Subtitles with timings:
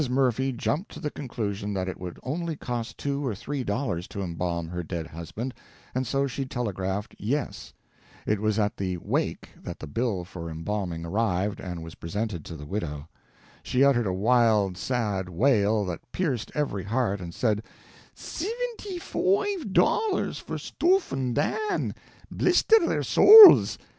[0.09, 4.23] Murphy jumped to the conclusion that it would only cost two or three dollars to
[4.23, 5.53] embalm her dead husband,
[5.93, 7.71] and so she telegraphed "Yes."
[8.25, 12.55] It was at the "wake" that the bill for embalming arrived and was presented to
[12.57, 13.09] the widow.
[13.61, 17.61] She uttered a wild, sad wail, that pierced every heart, and said:
[18.15, 21.93] "Sivinty foive dollars for stoofhn' Dan,
[22.31, 23.77] blister their sowls!